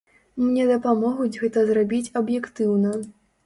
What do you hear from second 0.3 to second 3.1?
Мне дапамогуць гэта зрабіць аб'ектыўна.